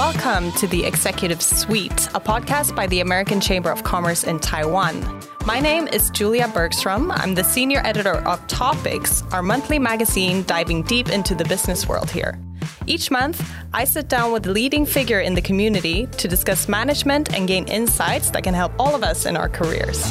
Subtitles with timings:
[0.00, 5.20] Welcome to the Executive Sweet, a podcast by the American Chamber of Commerce in Taiwan.
[5.44, 7.10] My name is Julia Bergstrom.
[7.10, 12.10] I'm the senior editor of Topics, our monthly magazine diving deep into the business world
[12.10, 12.38] here.
[12.86, 17.34] Each month, I sit down with a leading figure in the community to discuss management
[17.34, 20.02] and gain insights that can help all of us in our careers.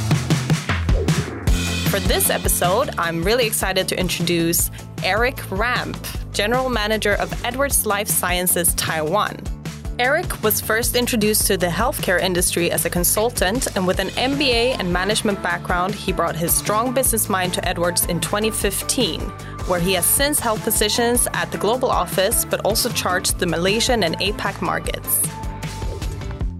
[1.90, 4.70] For this episode, I'm really excited to introduce
[5.02, 5.98] Erik Ramp,
[6.32, 9.59] General Manager of Edwards Lifesciences Taiwan.
[10.00, 14.80] Erik was first introduced to the healthcare industry as a consultant, and with an MBA
[14.80, 19.20] and management background, he brought his strong business mind to Edwards in 2015,
[19.68, 24.04] where he has since held positions at the global office but also charged the Malaysian
[24.04, 25.22] and APAC markets.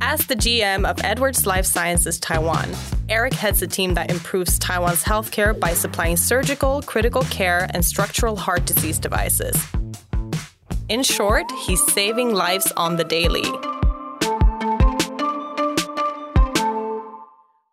[0.02, 2.70] As the GM of Edwards Lifesciences Taiwan,
[3.08, 8.36] Erik heads a team that improves Taiwan's healthcare by supplying surgical, critical care, and structural
[8.36, 9.56] heart disease devices.
[10.90, 13.44] In short, he's saving lives on the daily.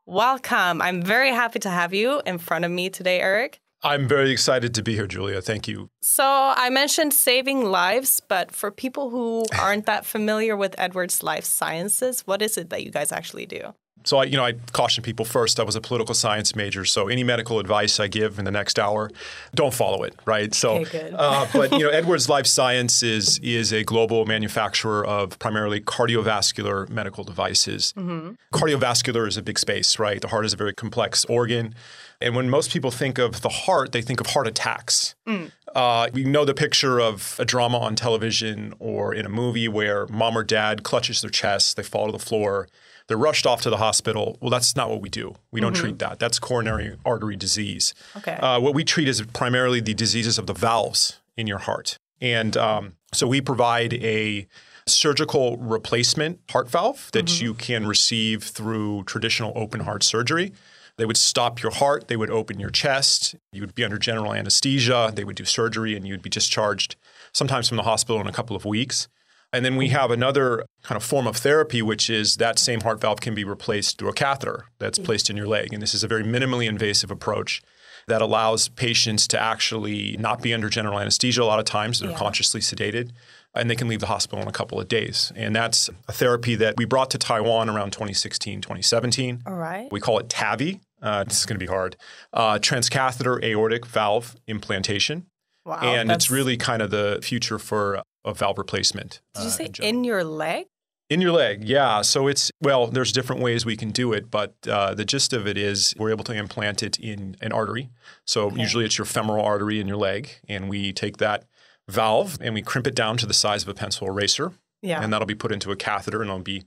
[0.04, 0.82] Welcome.
[0.82, 3.62] I'm very happy to have you in front of me today, Erik.
[3.82, 5.40] I'm very excited to be here, Julia.
[5.40, 5.88] Thank you.
[6.02, 12.20] So, I mentioned saving lives, but for people who aren't that familiar with Edwards Lifesciences,
[12.26, 13.74] what is it that you guys actually do?
[14.06, 15.58] So I, you know, I caution people first.
[15.58, 18.78] I was a political science major, so any medical advice I give in the next
[18.78, 19.10] hour,
[19.54, 20.54] don't follow it, right?
[20.54, 26.88] So, okay, uh, but you know, Edwards Lifesciences is a global manufacturer of primarily cardiovascular
[26.88, 27.92] medical devices.
[27.96, 28.34] Mm-hmm.
[28.56, 30.20] Cardiovascular is a big space, right?
[30.20, 31.74] The heart is a very complex organ.
[32.20, 35.14] And when most people think of the heart, they think of heart attacks.
[35.26, 35.50] Mm.
[35.74, 40.06] Uh, we know the picture of a drama on television or in a movie where
[40.06, 42.68] mom or dad clutches their chest, they fall to the floor,
[43.08, 44.36] they're rushed off to the hospital.
[44.40, 45.36] Well, that's not what we do.
[45.50, 45.82] We don't mm-hmm.
[45.82, 46.18] treat that.
[46.18, 47.94] That's coronary artery disease.
[48.16, 48.34] Okay.
[48.34, 51.98] Uh, what we treat is primarily the diseases of the valves in your heart.
[52.20, 54.46] And um, so we provide a
[54.86, 57.44] surgical replacement heart valve that mm-hmm.
[57.44, 60.52] you can receive through traditional open heart surgery.
[60.96, 64.32] They would stop your heart, they would open your chest, you would be under general
[64.32, 66.96] anesthesia, they would do surgery, and you'd be discharged
[67.32, 69.08] sometimes from the hospital in a couple of weeks.
[69.52, 73.00] And then we have another kind of form of therapy, which is that same heart
[73.00, 75.72] valve can be replaced through a catheter that's placed in your leg.
[75.72, 77.62] And this is a very minimally invasive approach
[78.08, 82.00] that allows patients to actually not be under general anesthesia a lot of times.
[82.00, 82.16] They're yeah.
[82.16, 83.10] consciously sedated
[83.54, 85.32] and they can leave the hospital in a couple of days.
[85.34, 89.42] And that's a therapy that we brought to Taiwan around 2016, 2017.
[89.46, 89.90] All right.
[89.90, 90.80] We call it TAVI.
[91.02, 91.96] Uh, this is going to be hard.
[92.32, 95.26] Uh, transcatheter aortic valve implantation.
[95.66, 99.20] Wow, and it's really kind of the future for a valve replacement.
[99.34, 100.66] Did you uh, say in, in your leg?
[101.10, 102.02] In your leg, yeah.
[102.02, 105.46] So it's, well, there's different ways we can do it, but uh, the gist of
[105.46, 107.90] it is we're able to implant it in an artery.
[108.24, 108.60] So okay.
[108.60, 111.44] usually it's your femoral artery in your leg, and we take that
[111.88, 114.52] valve and we crimp it down to the size of a pencil eraser.
[114.82, 115.02] Yeah.
[115.02, 116.64] And that'll be put into a catheter and it'll be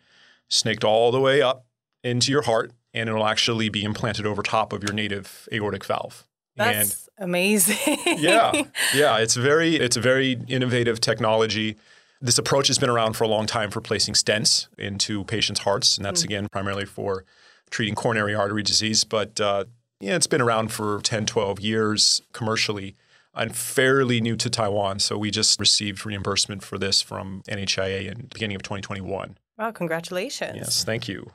[0.49, 1.65] snaked all the way up
[2.03, 6.25] into your heart, and it'll actually be implanted over top of your native aortic valve.
[6.59, 7.97] That's and, amazing.
[8.05, 8.51] yeah,
[8.93, 11.77] yeah, it's very it's a very innovative technology.
[12.21, 15.97] This approach has been around for a long time for placing stents into patients' hearts,
[15.97, 16.25] and that's mm.
[16.25, 17.23] again primarily for
[17.69, 19.03] treating coronary artery disease.
[19.03, 19.65] But uh,
[19.99, 22.95] yeah, it's been around for 10, 12 years commercially
[23.33, 24.99] and fairly new to Taiwan.
[24.99, 29.37] So we just received reimbursement for this from NHIA in the beginning of 2021.
[29.57, 30.55] Wow, congratulations.
[30.55, 31.31] Yes, thank you.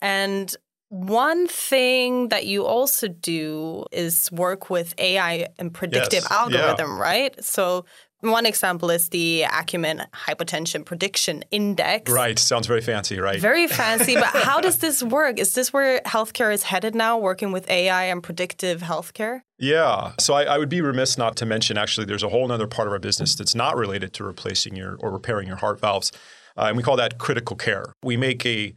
[0.00, 0.54] And
[0.88, 6.30] one thing that you also do is work with AI and predictive yes.
[6.30, 7.02] algorithm, yeah.
[7.02, 7.44] right?
[7.44, 7.84] So
[8.20, 12.10] one example is the Acumen Hypotension Prediction Index.
[12.10, 12.38] Right.
[12.38, 13.38] Sounds very fancy, right?
[13.38, 14.14] Very fancy.
[14.14, 15.38] but how does this work?
[15.38, 19.42] Is this where healthcare is headed now, working with AI and predictive healthcare?
[19.58, 20.12] Yeah.
[20.18, 22.88] So I, I would be remiss not to mention actually there's a whole other part
[22.88, 26.10] of our business that's not related to replacing your or repairing your heart valves.
[26.56, 27.92] Uh, and we call that critical care.
[28.02, 28.74] We make a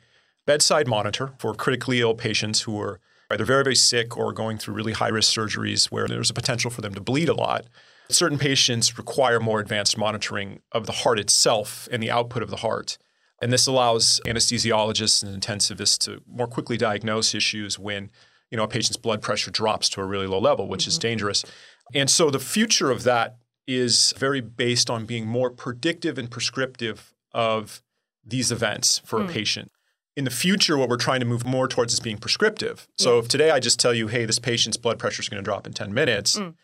[0.49, 2.99] bedside monitor for critically ill patients who are
[3.29, 6.71] either very, very sick or going through really high risk surgeries where there's a potential
[6.71, 7.67] for them to bleed a lot.
[8.09, 12.63] Certain patients require more advanced monitoring of the heart itself and the output of the
[12.65, 12.97] heart.
[13.39, 18.09] And this allows anesthesiologists and intensivists to more quickly diagnose issues when
[18.49, 20.89] you know, a patient's blood pressure drops to a really low level, which mm-hmm.
[20.89, 21.45] is dangerous.
[21.93, 23.37] And so the future of that
[23.67, 27.83] is very based on being more predictive and prescriptive of
[28.25, 29.25] these events for mm.
[29.25, 29.33] a hmm.
[29.33, 29.71] patient
[30.19, 32.89] in the future, what we're trying to move more towards is being prescriptive.
[32.97, 33.19] So yeah.
[33.19, 35.65] if today I just tell you, hey, this patient's blood pressure is going to drop
[35.65, 36.55] in 10 minutes, mm.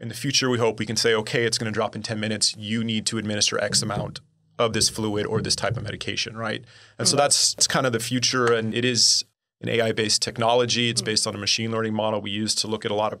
[0.00, 2.18] in the future, we hope we can say, okay, it's going to drop in 10
[2.18, 2.56] minutes.
[2.56, 4.20] You need to administer X amount
[4.58, 6.64] of this fluid or this type of medication, right?
[6.98, 7.10] And mm.
[7.10, 8.50] so that's, that's kind of the future.
[8.50, 9.26] And it is
[9.60, 10.88] an AI based technology.
[10.88, 11.06] It's mm.
[11.06, 13.20] based on a machine learning model we use to look at a lot of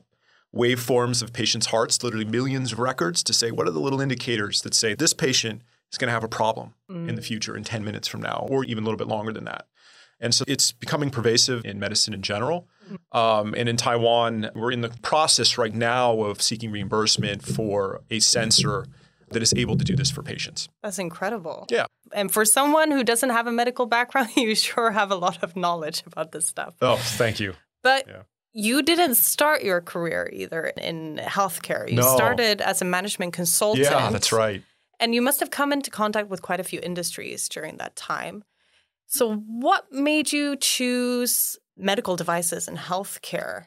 [0.56, 4.62] waveforms of patients' hearts, literally millions of records, to say what are the little indicators
[4.62, 5.60] that say this patient
[5.90, 8.64] is going to have a problem in the future in 10 minutes from now, or
[8.64, 9.66] even a little bit longer than that.
[10.22, 12.68] And so it's becoming pervasive in medicine in general.
[13.12, 18.20] Um, and in Taiwan, we're in the process right now of seeking reimbursement for a
[18.20, 18.86] sensor
[19.30, 20.68] that is able to do this for patients.
[20.82, 21.66] That's incredible.
[21.70, 21.86] Yeah.
[22.14, 25.56] And for someone who doesn't have a medical background, you sure have a lot of
[25.56, 26.74] knowledge about this stuff.
[26.80, 27.54] Oh, thank you.
[27.82, 28.22] But Yeah.
[28.52, 31.88] you didn't start your career either in healthcare.
[31.88, 32.14] You No.
[32.14, 33.86] started as a management consultant.
[33.86, 34.62] Yeah, that's right.
[35.00, 38.44] And you must have come into contact with quite a few industries during that time.
[39.12, 43.66] So, what made you choose medical devices and healthcare?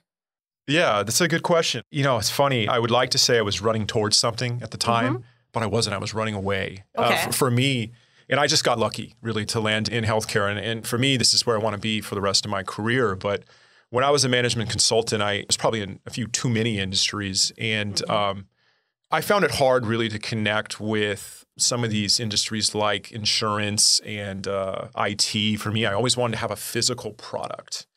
[0.68, 1.84] Yeah, that's a good question.
[1.92, 2.68] You know, it's funny.
[2.68, 5.68] I would like to say I was running towards something at the time, but I
[5.68, 5.94] wasn't.
[5.94, 6.84] I was running away.
[6.98, 7.14] Uh, Mm-hmm.
[7.14, 7.26] Okay.
[7.28, 7.92] for, for me,
[8.28, 10.50] and I just got lucky really to land in healthcare.
[10.50, 12.50] And, and for me, this is where I want to be for the rest of
[12.50, 13.16] my career.
[13.16, 13.44] But
[13.92, 17.52] when I was a management consultant, I was probably in a few too many industries.
[17.60, 18.12] And Mm-hmm.
[18.12, 18.48] um,
[19.12, 24.48] I found it hard really to connect with some of these industries like insurance and
[24.48, 25.60] uh, IT.
[25.60, 27.88] For me, I always wanted to have a physical product.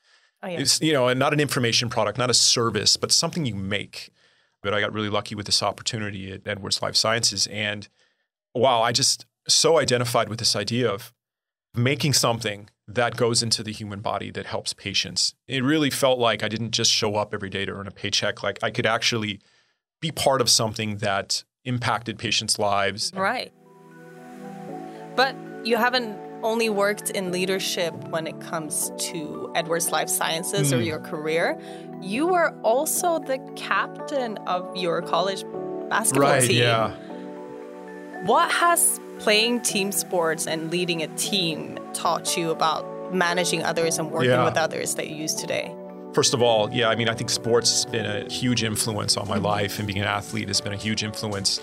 [0.43, 0.60] Oh, yeah.
[0.60, 4.10] It's, you know, and not an information product, not a service, but something you make.
[4.62, 7.46] But I got really lucky with this opportunity at Edwards Lifesciences.
[7.49, 7.88] And
[8.55, 11.12] wow, I just so identified with this idea of
[11.75, 15.34] making something that goes into the human body that helps patients.
[15.46, 18.43] It really felt like I didn't just show up every day to earn a paycheck.
[18.43, 19.40] Like I could actually
[20.00, 23.12] be part of something that impacted patients' lives.
[23.14, 23.52] Right.
[25.16, 25.34] But
[25.64, 30.76] you haven't only worked in leadership when it comes to Edwards Lifesciences Hmm.
[30.78, 31.58] or your career.
[32.00, 35.44] You were also the captain of your college
[35.90, 36.62] basketball Right, team.
[36.62, 36.93] yeah.
[38.25, 44.12] What has playing team sports and leading a team taught you about managing others and
[44.12, 44.44] working Yeah.
[44.44, 45.75] with others that you use today?
[46.18, 49.28] First of all, yeah, I mean, I think sports has been a huge influence on
[49.28, 51.60] my life, and being an athlete has been a huge influence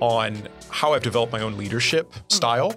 [0.00, 2.74] on how I've developed my own leadership style.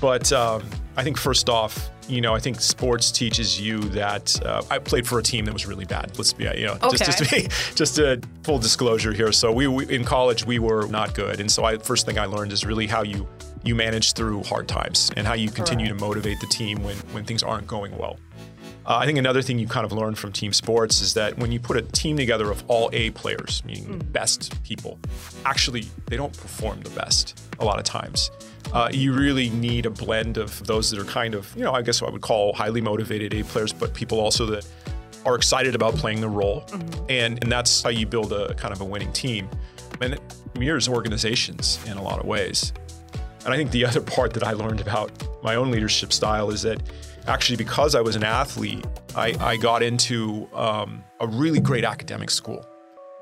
[0.00, 0.64] But um,
[0.96, 5.06] I think first off, you know, I think sports teaches you that uh, I played
[5.06, 6.16] for a team that was really bad.
[6.16, 9.32] Let's be, you know, just, just to be, just a full disclosure here.
[9.32, 12.24] So we, we in college we were not good, and so I first thing I
[12.24, 13.28] learned is really how you
[13.64, 17.26] you manage through hard times and how you continue to motivate the team when when
[17.26, 18.18] things aren't going well.
[18.86, 21.50] Uh, I think another thing you kind of learn from team sports is that when
[21.50, 25.00] you put a team together of all A players, meaning the best people,
[25.44, 28.30] actually they don't perform the best a lot of times.
[28.72, 31.82] Uh, you really need a blend of those that are kind of, you know, I
[31.82, 34.64] guess what I would call highly motivated A players, but people also that
[35.24, 36.64] are excited about playing the role.
[37.08, 39.48] And, and that's how you build a kind of a winning team.
[40.00, 40.20] And it
[40.56, 42.72] mirrors organizations in a lot of ways.
[43.44, 45.10] And I think the other part that I learned about
[45.42, 46.80] my own leadership style is that
[47.26, 48.84] actually, because I was an athlete,
[49.14, 52.64] I, I got into um, a really great academic school,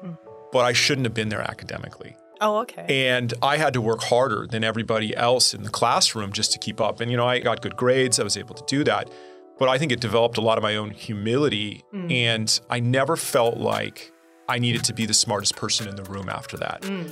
[0.01, 0.13] hmm.
[0.53, 2.17] but I shouldn't have been there academically.
[2.41, 3.09] Oh, okay.
[3.09, 6.81] And I had to work harder than everybody else in the classroom just to keep
[6.81, 7.01] up.
[7.01, 9.11] And, you know, I got good grades, I was able to do that.
[9.59, 11.83] But I think it developed a lot of my own humility.
[11.91, 12.11] Hmm.
[12.11, 14.13] And I never felt like
[14.49, 16.85] I needed to be the smartest person in the room after that.
[16.85, 17.07] Hmm.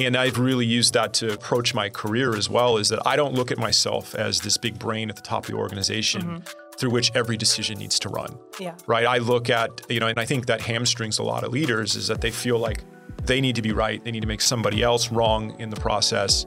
[0.00, 3.34] And I've really used that to approach my career as well is that I don't
[3.34, 6.76] look at myself as this big brain at the top of the organization mm-hmm.
[6.76, 8.74] through which every decision needs to run yeah.
[8.86, 9.06] right?
[9.06, 12.08] I look at, you know, and I think that hamstrings a lot of leaders is
[12.08, 12.82] that they feel like
[13.24, 14.04] they need to be right.
[14.04, 16.46] They need to make somebody else wrong in the process.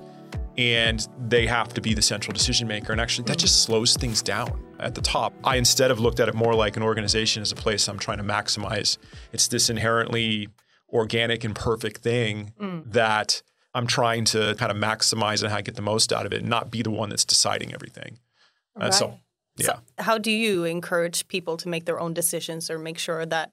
[0.57, 2.91] And they have to be the central decision maker.
[2.91, 3.41] And actually, that mm-hmm.
[3.41, 5.33] just slows things down at the top.
[5.43, 8.17] I instead have looked at it more like an organization as a place I'm trying
[8.17, 8.97] to maximize.
[9.33, 10.49] It's this inherently
[10.89, 12.91] organic and perfect thing mm.
[12.91, 13.41] that
[13.73, 16.41] I'm trying to kind of maximize and how I get the most out of it,
[16.41, 18.19] and not be the one that's deciding everything.
[18.79, 19.19] Uh, and so,
[19.57, 19.65] yeah.
[19.65, 23.51] So how do you encourage people to make their own decisions or make sure that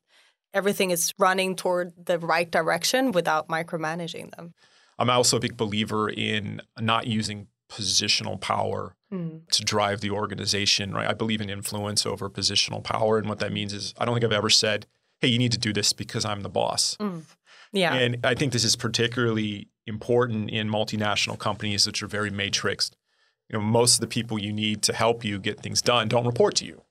[0.52, 4.54] everything is running toward the right direction without micromanaging them?
[4.98, 9.38] I'm also a big believer in not using positional power hmm.
[9.50, 11.08] to drive the organization, right?
[11.08, 13.18] I believe in influence over positional power.
[13.18, 14.86] And what that means is I don't think I've ever said,
[15.24, 16.98] hey, you need to do this because I'm the boss.
[17.72, 17.94] Yeah.
[17.94, 22.92] And I think this is particularly important in multinational companies which are very matrixed.
[23.48, 26.26] You know, most of the people you need to help you get things done don't
[26.26, 26.82] report to you.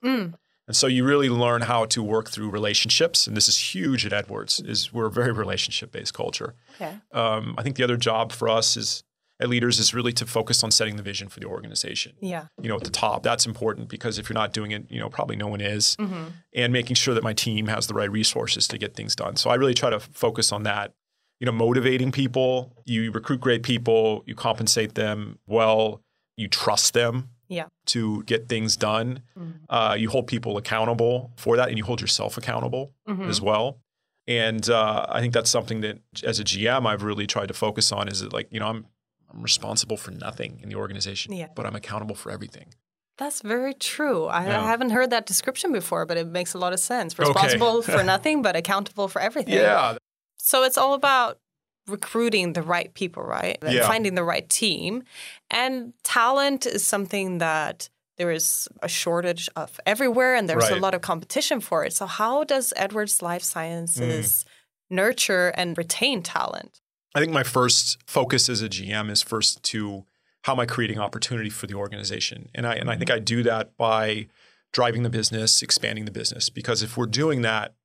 [0.66, 3.28] And so you really learn how to work through relationships.
[3.28, 6.56] And this is huge at Edwards, is we're a very relationship-based culture.
[6.76, 6.96] okay.
[7.12, 9.04] Um, I think the other job for us is
[9.40, 12.14] at leaders is really to focus on setting the vision for the organization.
[12.22, 12.46] Yeah.
[12.62, 15.10] You know, at the top, that's important because if you're not doing it, you know,
[15.10, 15.96] probably no one is.
[16.00, 16.24] Mm-hmm.
[16.56, 19.36] And making sure that my team has the right resources to get things done.
[19.36, 20.94] So I really try to focus on that.
[21.40, 22.72] You know, motivating people.
[22.86, 24.24] You recruit great people.
[24.26, 26.02] You compensate them well.
[26.38, 27.66] You trust them Yeah.
[27.88, 29.24] to get things done.
[29.70, 32.94] Uh, you hold people accountable for that, and you hold yourself accountable
[33.28, 33.80] as well.
[34.26, 37.92] And uh, I think that's something that, as a GM, I've really tried to focus
[37.92, 38.08] on.
[38.08, 38.86] Is that like you know I'm
[39.34, 41.48] I'm responsible for nothing in the organization, Yeah.
[41.56, 42.74] but I'm accountable for everything.
[43.18, 44.26] That's very true.
[44.26, 44.64] I, Yeah.
[44.64, 47.14] I haven't heard that description before, but it makes a lot of sense.
[47.14, 47.28] Okay.
[47.28, 49.54] Responsible for nothing, but accountable for everything.
[49.54, 49.98] Yeah.
[50.38, 51.40] So it's all about
[51.88, 53.58] recruiting the right people, right?
[53.62, 53.88] And Yeah.
[53.88, 55.04] Finding the right team.
[55.52, 60.94] And talent is something that there is a shortage of everywhere and there's a lot
[60.94, 61.94] of competition for it.
[61.94, 64.46] So how does Edwards Lifesciences
[64.90, 64.96] hmm.
[64.96, 66.82] nurture and retain talent?
[67.16, 70.06] I think my first focus as a GM is first to
[70.44, 73.44] how am I creating opportunity for the organization, and I and I think I do
[73.44, 74.28] that by
[74.72, 76.50] driving the business, expanding the business.
[76.50, 77.76] Because if we're doing that,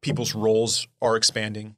[0.00, 1.76] people's roles are expanding.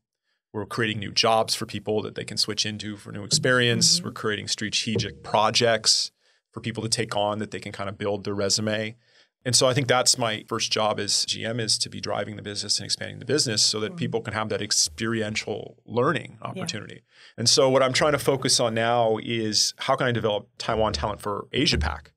[0.52, 3.96] We're creating new jobs for people that they can switch into for new experience.
[3.96, 4.06] Mm-hmm.
[4.06, 6.12] We're creating strategic projects
[6.52, 8.96] for people to take on that they can kind of build their resume.
[9.44, 12.42] And so I think that's my first job as GM is to be driving the
[12.42, 17.02] business and expanding the business so that people can have that experiential learning opportunity.
[17.36, 20.92] And so what I'm trying to focus on now is how can I develop Taiwan
[20.92, 22.12] talent for Asia Pac?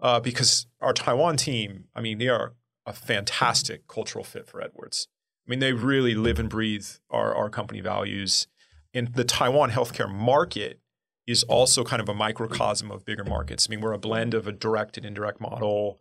[0.00, 2.54] Uh, because our Taiwan team, I mean, they are
[2.86, 5.08] a fantastic cultural fit for Edwards.
[5.46, 8.46] I mean, they really live and breathe our, our company values.
[8.92, 10.80] And the Taiwan healthcare market
[11.26, 13.66] is also kind of a microcosm of bigger markets.
[13.68, 16.00] I mean, we're a blend of a direct and indirect model.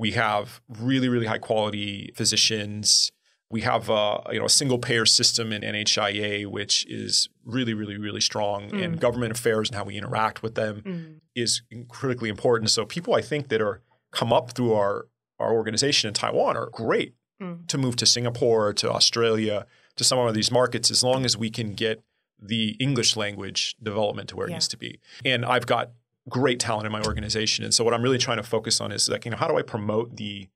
[0.00, 3.12] We have really, really high quality physicians.
[3.50, 7.98] We have a, you know, a single payer system in NHIA, which is really, really,
[7.98, 8.70] really strong.
[8.70, 8.82] Mm.
[8.82, 11.20] And government affairs and how we interact with them mm.
[11.34, 12.70] is critically important.
[12.70, 15.06] So people I think that are come up through our,
[15.38, 17.66] our organization in Taiwan are great mm.
[17.66, 19.66] to move to Singapore, to Australia,
[19.96, 22.02] to some of these markets, as long as we can get
[22.40, 24.98] the English language development to where it needs to be.
[25.26, 25.90] And I've got
[26.30, 27.64] great talent in my organization.
[27.64, 29.58] And so what I'm really trying to focus on is like, you know, how do
[29.58, 30.48] I promote the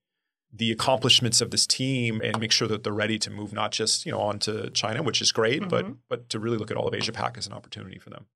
[0.57, 4.07] the accomplishments of this team and make sure that they're ready to move not just,
[4.07, 5.95] you know, on to China, which is great, but mm-hmm.
[6.09, 8.27] but to really look at all of Asia Pac as an opportunity for them.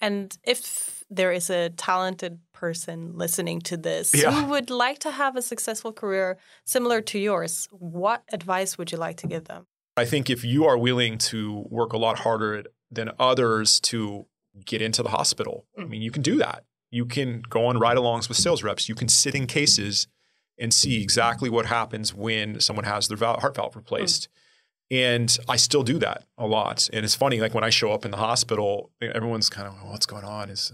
[0.00, 4.32] And if there is a talented person listening to this Yeah.
[4.32, 8.98] who would like to have a successful career similar to yours, what advice would you
[8.98, 9.66] like to give them?
[9.96, 14.26] I think if you are willing to work a lot harder than others to
[14.64, 16.40] get into the hospital, I mean, you can do mm-hmm.
[16.40, 16.64] that.
[16.90, 18.88] You can go on ride alongs with sales reps.
[18.88, 20.08] You can sit in cases
[20.58, 24.28] and see exactly what happens when someone has their heart valve replaced.
[24.90, 26.90] And I still do that a lot.
[26.92, 30.04] And it's funny, like when I show up in the hospital, everyone's kind of, what's
[30.04, 30.50] going on?
[30.50, 30.72] Is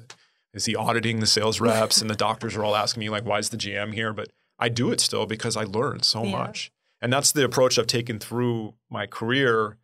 [0.52, 2.00] is he auditing the sales reps?
[2.00, 4.12] and the doctors are all asking me, like, why is the GM here?
[4.12, 6.32] But I do it still because I learned so Yeah.
[6.32, 6.72] much.
[7.00, 9.76] And that's the approach I've taken through my career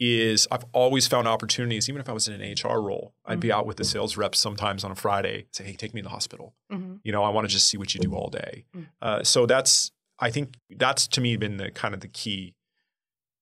[0.00, 3.52] is I've always found opportunities, even if I was in an HR role, I'd be
[3.52, 6.10] out with the sales reps sometimes on a Friday, say, hey, take me to the
[6.10, 6.54] hospital.
[7.02, 8.64] You know, I want to just see what you do all day.
[9.02, 12.54] Uh, so that's, I think that's to me been the kind of the key,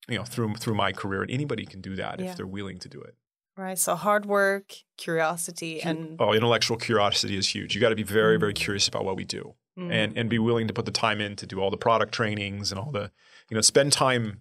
[0.09, 1.23] you know, through through my career.
[1.23, 2.31] And anybody can do that Yeah.
[2.31, 3.15] if they're willing to do it.
[3.57, 3.79] Right.
[3.79, 7.75] So hard work, curiosity, and Oh, intellectual curiosity is huge.
[7.75, 9.55] You got to be very, very curious about what we do.
[9.79, 9.93] Mm.
[9.93, 12.73] and and be willing to put the time in to do all the product trainings
[12.73, 13.12] and all the
[13.49, 14.41] you know spend time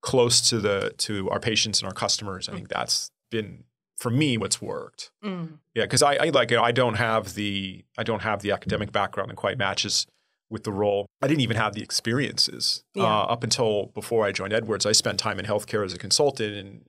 [0.00, 2.48] close to the to our patients and our customers.
[2.48, 3.64] I think that's been
[3.96, 5.10] for me what's worked.
[5.24, 5.58] Mm.
[5.74, 8.52] Yeah, because I, I like you know, I don't have the I don't have the
[8.52, 10.06] academic background that quite matches
[10.50, 11.06] with the role.
[11.20, 13.04] I didn't even have the experiences Yeah.
[13.04, 14.86] uh, up until before I joined Edwards.
[14.86, 16.82] I spent time in healthcare as a consultant in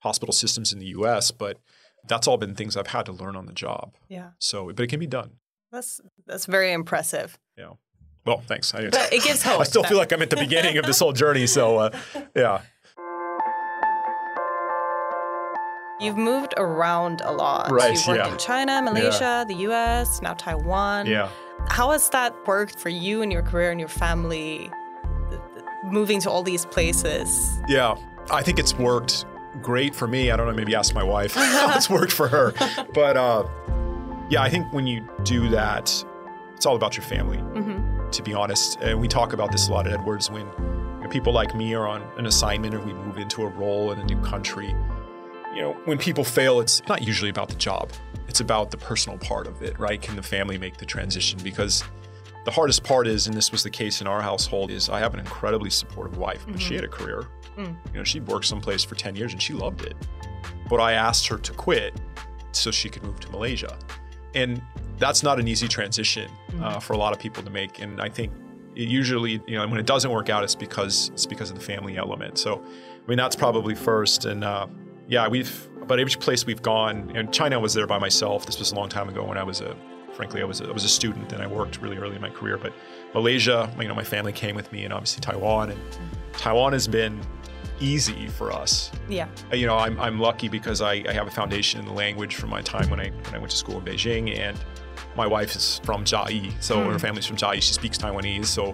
[0.00, 1.58] hospital systems in the U.S., but
[2.08, 3.94] that's all been things I've had to learn on the job.
[4.08, 5.32] yeah, So, but it can be done.
[5.72, 7.38] that's that's very impressive.
[7.56, 7.72] Yeah.
[8.26, 8.74] Well, thanks.
[8.74, 9.60] I, But it gives hope.
[9.60, 11.46] I still feel like I'm at the beginning of this whole journey.
[11.46, 11.90] So, uh,
[12.34, 12.62] yeah.
[16.00, 17.70] You've moved around a lot.
[17.70, 18.32] Right, You've worked yeah.
[18.32, 21.06] in China, Malaysia, the US, now Taiwan.
[21.06, 21.30] Yeah.
[21.68, 24.70] How has that worked for you and your career and your family,
[25.84, 27.28] moving to all these places?
[27.68, 27.94] Yeah.
[28.30, 29.24] I think it's worked
[29.62, 30.30] great for me.
[30.30, 32.52] I don't know, maybe ask my wife how it's worked for her.
[32.92, 33.46] But uh,
[34.28, 36.04] yeah, I think when you do that,
[36.54, 37.38] it's all about your family,
[38.16, 38.78] to be honest.
[38.80, 41.74] And we talk about this a lot at Edwards when you know, people like me
[41.74, 44.74] are on an assignment or we move into a role in a new country.
[45.54, 47.90] You know, when people fail, it's not usually about the job.
[48.28, 50.00] It's about the personal part of it, right?
[50.00, 51.38] Can the family make the transition?
[51.42, 51.84] Because
[52.44, 55.14] the hardest part is, and this was the case in our household, is I have
[55.14, 56.74] an incredibly supportive wife, but she mm-hmm.
[56.76, 57.28] had a career.
[57.56, 57.76] Mm.
[57.92, 59.96] You know, she'd worked someplace for 10 years and she loved it.
[60.68, 61.98] But I asked her to quit
[62.52, 63.78] so she could move to Malaysia.
[64.36, 64.62] And
[64.98, 66.30] that's not an easy transition
[66.62, 67.80] uh, for a lot of people to make.
[67.80, 68.32] And I think
[68.76, 71.64] it usually, you know, when it doesn't work out, it's because it's because of the
[71.64, 72.38] family element.
[72.38, 74.26] So, I mean, that's probably first.
[74.26, 74.66] And uh,
[75.08, 78.44] yeah, we've, but every place we've gone, and China was there by myself.
[78.44, 79.74] This was a long time ago when I was a,
[80.12, 82.30] frankly, I was a, I was a student and I worked really early in my
[82.30, 82.58] career.
[82.58, 82.72] But
[83.14, 85.70] Malaysia, you know, my family came with me, and obviously Taiwan.
[85.70, 85.80] And
[86.34, 87.20] Taiwan has been
[87.80, 88.90] easy for us.
[89.08, 89.28] Yeah.
[89.52, 92.36] Uh, You know, I'm, I'm lucky because I, I have a foundation in the language
[92.36, 94.56] from my time when I when I went to school in Beijing, and
[95.16, 96.90] my wife is from Chiayi, so Hmm.
[96.90, 97.62] her family's from Chiayi.
[97.62, 98.66] She speaks Taiwanese, so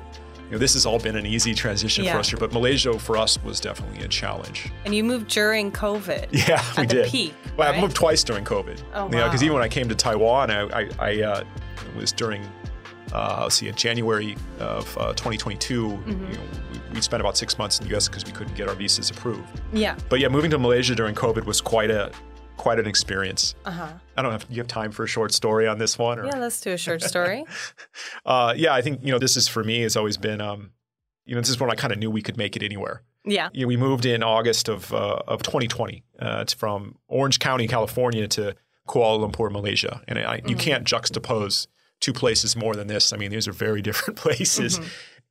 [0.46, 2.12] you know this has all been an easy transition Yeah.
[2.14, 2.38] for us here.
[2.38, 4.70] But Malaysia for us was definitely a challenge.
[4.84, 6.26] And you moved during COVID.
[6.48, 7.06] Yeah, we At the did.
[7.10, 7.78] peak, well, right?
[7.78, 8.82] I moved twice during COVID.
[8.94, 9.44] Oh, because wow.
[9.44, 11.44] even when I came to Taiwan, I, I, I uh,
[11.88, 12.42] it was during,
[13.12, 15.86] uh, let's see, in January of uh, 2022.
[15.86, 16.10] Mm-hmm.
[16.10, 16.40] You know,
[16.72, 18.08] we, we spent about six months in the U.S.
[18.08, 19.60] because we couldn't get our visas approved.
[19.72, 19.96] Yeah.
[20.08, 22.10] But yeah, moving to Malaysia during COVID was quite a
[22.56, 23.54] quite an experience.
[23.64, 23.88] Uh huh.
[24.16, 26.18] I don't know if you have time for a short story on this one.
[26.18, 27.44] Or, Yeah, let's do a short story.
[28.26, 30.70] uh, yeah, I think you know this is for me It's always been, um,
[31.24, 33.02] you know, this is when I kind of knew we could make it anywhere.
[33.24, 33.48] yeah.
[33.52, 36.04] You know, we moved in August of uh, of 2020.
[36.20, 38.54] Uh, it's from Orange County, California, to
[38.88, 41.66] Kuala Lumpur, Malaysia, and I, you can't juxtapose
[42.02, 43.14] two places more than this.
[43.14, 44.78] I mean, these are very different places,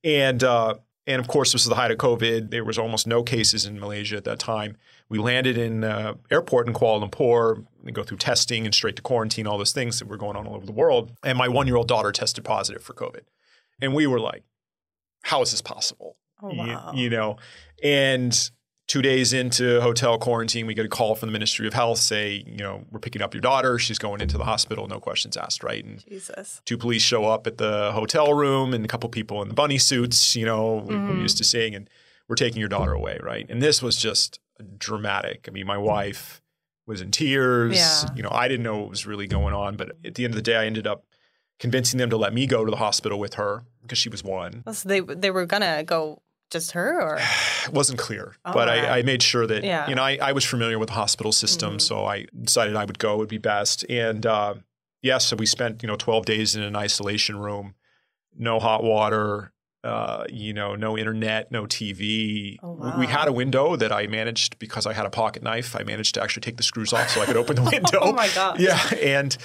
[0.03, 0.73] and uh,
[1.05, 2.49] and of course, this was the height of COVID.
[2.49, 4.77] There was almost no cases in Malaysia at that time.
[5.09, 7.65] We landed in uh, airport in Kuala Lumpur.
[7.85, 10.47] and go through testing and straight to quarantine, all those things that were going on
[10.47, 11.11] all over the world.
[11.23, 13.21] And my one year old daughter tested positive for COVID,
[13.81, 14.43] and we were like,
[15.23, 17.37] "How is this possible?" Oh, You- you, know
[17.83, 18.49] and
[18.87, 22.43] two days into hotel quarantine we get a call from the ministry of health say
[22.45, 23.79] you know we're picking up your daughter.
[23.79, 24.87] She's going into the hospital.
[24.87, 25.83] No questions asked right?
[25.83, 26.61] And Jesus.
[26.65, 29.77] two police show up at the hotel room and a couple people in the bunny
[29.77, 31.21] suits you know we- we're mm-hmm.
[31.21, 31.89] used to seeing and
[32.27, 33.45] we're taking your daughter away right?
[33.49, 34.39] And this was just
[34.77, 35.45] dramatic.
[35.47, 36.41] I mean my wife
[36.87, 37.75] was in tears.
[37.75, 38.09] Yeah.
[38.15, 40.35] you know i didn't know what was really going on but at the end of
[40.35, 41.05] the day i ended up
[41.61, 44.63] convincing them to let me go to the hospital with her because she was one.
[44.73, 47.17] So they they were gonna go just her or
[47.65, 48.69] it wasn't clear, Oh, but.
[48.69, 49.81] I, I made sure that Yeah.
[49.81, 49.89] Mm-hmm.
[49.89, 52.99] you know I, I was familiar with the hospital system, so I decided I would
[52.99, 53.85] go would be best.
[53.89, 54.55] And uh,
[55.01, 57.73] yes, so we spent you know 12 days in an isolation room,
[58.37, 59.51] no hot water,
[59.83, 62.57] uh, you know, no internet, no TV.
[62.61, 65.75] Oh, We- We had a window that I managed because I had a pocket knife.
[65.75, 67.99] I managed to actually take the screws off so I could open the window.
[68.01, 69.35] Oh my god Yeah, and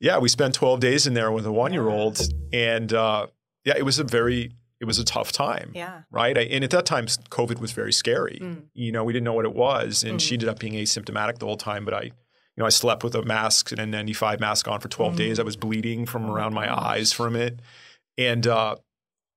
[0.00, 2.20] yeah, we spent 12 days in there with a one year old,
[2.52, 3.28] and uh,
[3.64, 6.02] yeah, it was a very it was a tough time yeah.
[6.10, 6.36] right?
[6.36, 8.38] I, and at that time, COVID was very scary.
[8.42, 8.64] Mm.
[8.74, 11.46] You know, we didn't know what it was, and she ended up being asymptomatic the
[11.46, 11.84] whole time.
[11.84, 12.12] But I, you
[12.58, 15.16] know, I slept with a mask and an N95 mask on for 12 Mm.
[15.16, 15.40] days.
[15.40, 17.60] I was bleeding Oh from around my eyes from it,
[18.18, 18.76] and uh,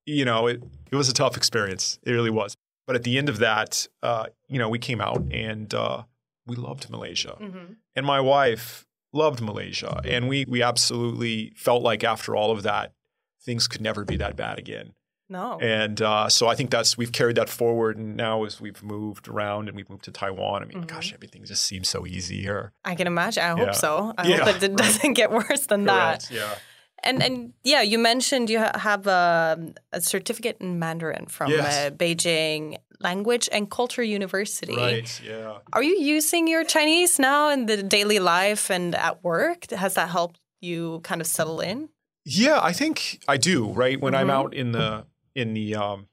[0.06, 1.99] you know, it it was a tough experience.
[2.04, 2.56] It really was.
[2.86, 6.04] But at the end of that, uh, you know, we came out and uh,
[6.47, 12.04] we loved Malaysia, hmm and my wife loved Malaysia, and we we absolutely felt like
[12.04, 12.93] after all of that,
[13.41, 14.93] things could never be that bad again.
[15.30, 15.60] No.
[15.60, 19.28] And uh, so I think that's we've carried that forward, and now as we've moved
[19.28, 20.88] around and we've moved to Taiwan, I mean, Mhm.
[20.88, 22.72] gosh, everything just seems so easy here.
[22.84, 23.44] I can imagine.
[23.44, 23.65] I Yeah.
[23.65, 24.13] hope so.
[24.18, 26.30] I Yeah, hope that it doesn't get worse than that.
[26.32, 26.56] Yeah.
[27.04, 29.58] And and yeah, you mentioned you have a,
[29.94, 31.74] a certificate in Mandarin from Yes.
[31.78, 34.76] uh, Beijing Language and Culture University.
[34.76, 35.22] Right.
[35.26, 35.60] Yeah.
[35.72, 39.70] Are you using your Chinese now in the daily life and at work?
[39.72, 41.88] Has that helped you kind of settle in?
[42.26, 43.72] Yeah, I think I do.
[43.72, 44.34] Right when I'm Mhm.
[44.39, 45.06] out in the
[45.38, 46.09] in the um,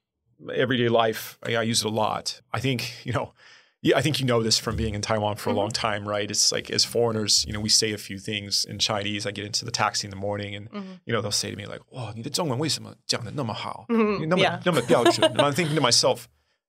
[0.53, 2.41] everyday life, I, I use it a lot.
[2.53, 3.33] I think you know.
[3.83, 6.29] Yeah, I think you know this from being in Taiwan for a long time, right?
[6.29, 9.25] It's like as foreigners, you know, we say a few things in Chinese.
[9.25, 10.69] I get into the taxi in the morning, and
[11.03, 13.87] you know, they'll say to me like, "Oh, 你的中文为什么讲的那么好？
[13.89, 14.61] 你那 么 Yeah.
[14.63, 16.25] 那么标准?" And I'm thinking to myself,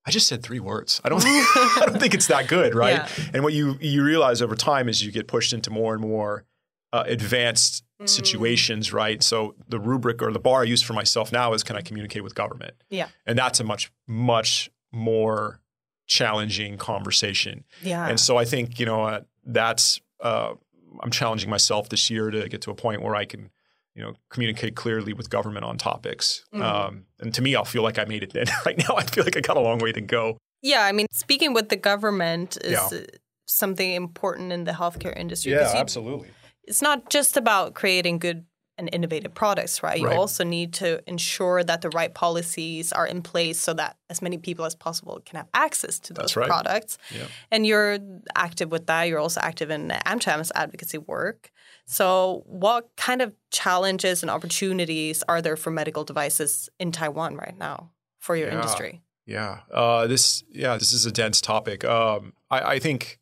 [0.06, 1.00] I just said three words.
[1.04, 3.06] I don't, I don't think it's that good, right?
[3.06, 3.30] Yeah.
[3.34, 6.44] And what you you realize over time is you get pushed into more and more
[6.93, 8.07] uh, advanced Mm.
[8.07, 9.23] situations, right?
[9.23, 12.23] So the rubric or the bar I use for myself now is, can I communicate
[12.23, 12.75] with government?
[12.91, 13.07] Yeah.
[13.25, 15.59] And that's a much much more
[16.05, 17.63] challenging conversation.
[17.81, 18.07] Yeah.
[18.07, 20.53] And so I think you know uh, that's uh,
[21.01, 23.49] I'm challenging myself this year to get to a point where I can
[23.95, 26.45] you know communicate clearly with government on topics.
[26.53, 26.61] Mhm.
[26.61, 28.31] Um, and to me, I'll feel like I made it.
[28.33, 30.37] Then right now, I feel like I got a long way to go.
[30.61, 32.99] yeah, I mean, speaking with the government is Yeah.
[33.47, 35.53] something important in the healthcare industry.
[35.53, 36.29] 'cause you- absolutely.
[36.67, 38.45] It's not just about creating good
[38.79, 39.99] and innovative products, right?
[39.99, 40.17] You Right.
[40.17, 44.37] also need to ensure that the right policies are in place so that as many
[44.37, 46.47] people as possible can have access to those right.
[46.47, 46.99] products.
[47.09, 47.25] Yeah.
[47.49, 47.97] And you're
[48.35, 49.05] active with that.
[49.05, 51.49] You're also active in AmCham's advocacy work.
[51.85, 57.57] So, what kind of challenges and opportunities are there for medical devices in Taiwan right
[57.57, 58.55] now for your Yeah.
[58.57, 59.01] industry?
[59.25, 59.61] Yeah.
[59.73, 61.83] Uh, this yeah, this is a dense topic.
[61.83, 63.19] Um, I, I think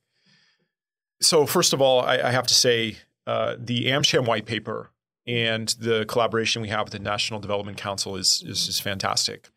[1.22, 1.46] so.
[1.46, 2.98] First of all, I, I have to say
[3.28, 4.92] uh, the AmCham white paper
[5.28, 9.50] and the collaboration we have with the National Development Council is, is is fantastic.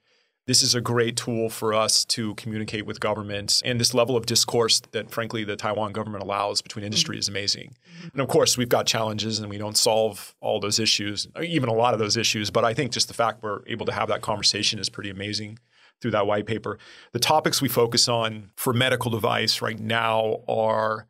[0.47, 4.25] This is a great tool for us to communicate with government, and this level of
[4.25, 7.77] discourse that, frankly, the Taiwan government allows between industry is amazing.
[8.15, 11.75] And of course, we've got challenges, and we don't solve all those issues, even a
[11.75, 12.51] lot of those issues.
[12.51, 15.59] But I think just the fact we're able to have that conversation is pretty amazing
[16.01, 16.79] through that white paper.
[17.13, 21.08] The topics we focus on for medical device right now are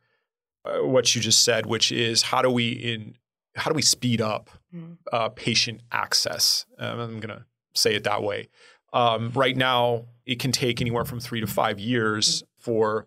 [0.68, 3.16] uh, what you just said, which is how do we in
[3.56, 4.96] how do we speed up mm.
[5.12, 6.66] uh, patient access?
[6.78, 8.48] Um, I'm going to say it that way.
[8.92, 13.06] Um, right now, it can take anywhere from three to five years for,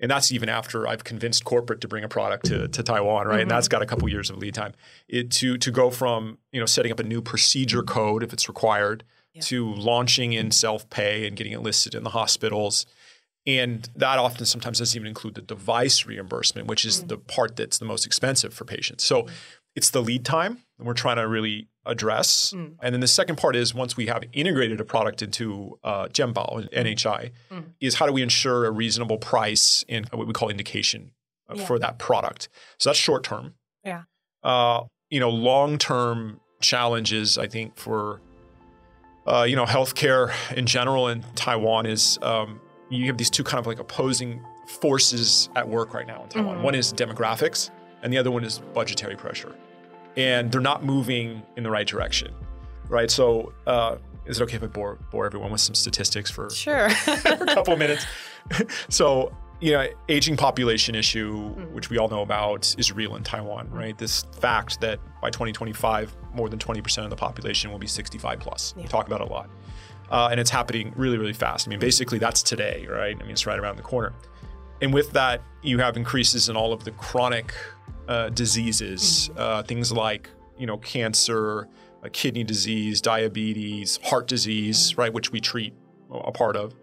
[0.00, 3.34] and that's even after I've convinced corporate to bring a product to, to Taiwan, right?
[3.34, 3.42] Mm-hmm.
[3.42, 4.72] And that's got a couple years of lead time.
[5.08, 8.48] It, to to go from you know setting up a new procedure code if it's
[8.48, 9.42] required yeah.
[9.42, 12.86] to launching in self pay and getting it listed in the hospitals.
[13.46, 17.08] And that often sometimes doesn't even include the device reimbursement, which is mm-hmm.
[17.08, 19.04] the part that's the most expensive for patients.
[19.04, 19.34] So mm-hmm.
[19.74, 22.52] it's the lead time we're trying to really address.
[22.54, 22.76] Mm.
[22.82, 26.72] And then the second part is once we have integrated a product into uh, Jianbao,
[26.72, 27.64] NHI, mm.
[27.80, 31.12] is how do we ensure a reasonable price and what we call indication
[31.52, 31.64] yeah.
[31.64, 32.48] for that product.
[32.78, 33.54] So that's short term.
[33.84, 34.02] Yeah.
[34.42, 38.20] Uh, you know, long term challenges, I think, for
[39.26, 42.60] uh, you know healthcare in general in Taiwan is um,
[42.92, 46.56] you have these two kind of like opposing forces at work right now in Taiwan.
[46.56, 46.64] Mm-hmm.
[46.64, 47.70] One is demographics,
[48.02, 49.54] and the other one is budgetary pressure
[50.16, 52.34] and they're not moving in the right direction,
[52.88, 53.10] right?
[53.10, 56.90] So, uh, is it okay if I bore bore everyone with some statistics for sure
[56.90, 58.06] for a couple of minutes?
[58.88, 61.70] so, you know, aging population issue, mm.
[61.72, 63.96] which we all know about, is real in Taiwan, right?
[63.96, 68.74] This fact that by 2025, more than 20% of the population will be 65 plus.
[68.76, 68.82] Yeah.
[68.82, 69.50] We talk about it a lot.
[70.12, 71.66] Uh, and it's happening really, really fast.
[71.66, 73.16] I mean, basically, that's today, right?
[73.18, 74.12] I mean, it's right around the corner.
[74.82, 77.54] And with that, you have increases in all of the chronic
[78.08, 79.40] uh, diseases, mm-hmm.
[79.40, 81.68] uh, things like you know cancer,
[82.04, 85.72] uh, kidney disease, diabetes, heart disease, right, which we treat
[86.10, 86.74] a part of.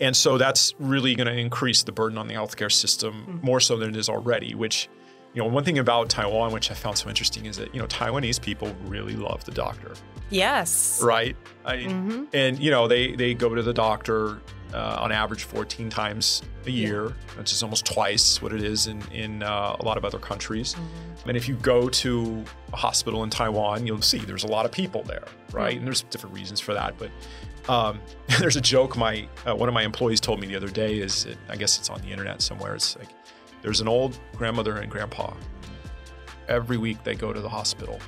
[0.00, 3.46] And so that's really going to increase the burden on the healthcare system mm-hmm.
[3.46, 4.90] more so than it is already, which
[5.36, 7.86] you know, one thing about Taiwan, which I found so interesting, is that you know
[7.86, 9.92] Taiwanese people really love the doctor.
[10.30, 11.00] Yes.
[11.04, 11.36] Right.
[11.64, 12.24] I, mm-hmm.
[12.32, 14.40] And you know they they go to the doctor
[14.72, 17.38] uh, on average 14 times a year, yeah.
[17.38, 20.74] which is almost twice what it is in, in uh, a lot of other countries.
[20.74, 21.28] Mm-hmm.
[21.28, 24.72] And if you go to a hospital in Taiwan, you'll see there's a lot of
[24.72, 25.68] people there, right?
[25.68, 25.78] Mm-hmm.
[25.78, 26.94] And there's different reasons for that.
[26.98, 27.10] But
[27.68, 28.00] um,
[28.40, 31.26] there's a joke my uh, one of my employees told me the other day is
[31.26, 32.74] it, I guess it's on the internet somewhere.
[32.74, 33.08] It's like
[33.62, 35.32] there's an old grandmother and grandpa.
[36.48, 37.98] Every week they go to the hospital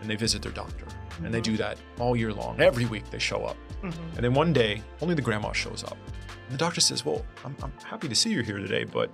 [0.00, 0.86] and they visit their doctor.
[0.86, 1.24] Mm-hmm.
[1.26, 1.52] And they mm-hmm.
[1.52, 2.60] do that all year long.
[2.60, 3.56] Every week they show up.
[3.82, 4.16] Mm-hmm.
[4.16, 5.96] And then one day, only the grandma shows up.
[6.28, 9.10] And the doctor says, Well, I'm, I'm happy to see you here today, but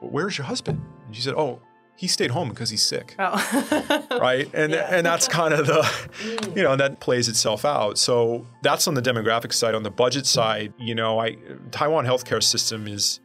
[0.00, 0.80] where's your husband?
[1.06, 1.60] And she said, Oh,
[2.00, 3.14] he stayed home because he's sick.
[3.18, 4.06] Oh.
[4.20, 4.48] right?
[4.54, 4.88] And yeah.
[4.90, 7.98] and that's kind of the you know, and that plays itself out.
[7.98, 9.74] So that's on the demographic side.
[9.74, 11.36] On the budget side, you know, I
[11.70, 13.20] Taiwan healthcare system is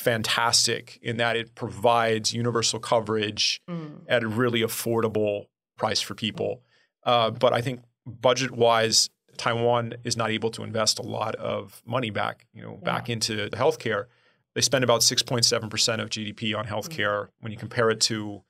[0.00, 4.00] fantastic in that it provides universal coverage mm.
[4.08, 5.44] at a really affordable
[5.76, 6.62] price for people.
[7.04, 11.82] Uh, but I think budget wise, Taiwan is not able to invest a lot of
[11.84, 13.12] money back, you know, back yeah.
[13.12, 14.06] into the healthcare.
[14.54, 17.24] They spend about 6.7% of GDP on healthcare.
[17.24, 17.42] Mm-hmm.
[17.42, 18.42] When you compare it to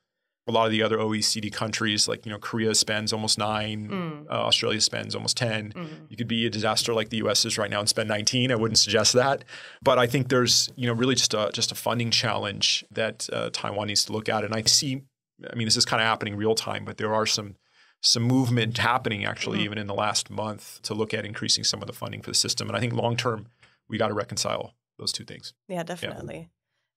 [0.47, 4.25] a lot of the other OECD countries, like you know, Korea spends almost nine, mm.
[4.29, 5.87] uh, Australia spends almost 10 mm.
[6.09, 7.45] You could be a disaster like the U.S.
[7.45, 8.51] is right now and spend 19.
[8.51, 9.43] I wouldn't suggest that,
[9.83, 13.49] but I think there's you know really just a just a funding challenge that uh,
[13.51, 14.43] Taiwan needs to look at.
[14.43, 15.03] And I see,
[15.51, 17.55] I mean, this is kind of happening real time, but there are some
[18.01, 19.65] some movement happening actually mm-hmm.
[19.65, 22.35] even in the last month to look at increasing some of the funding for the
[22.35, 22.67] system.
[22.67, 23.47] And I think long term,
[23.87, 25.53] we got to reconcile those two things.
[25.67, 26.37] Yeah, definitely.
[26.37, 26.45] Yeah.